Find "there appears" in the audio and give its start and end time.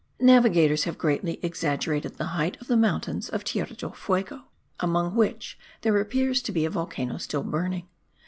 5.81-6.41